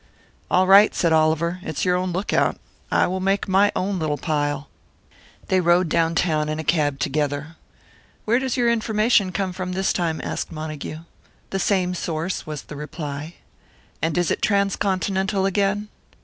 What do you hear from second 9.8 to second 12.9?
time?" asked Montague. "The same source," was the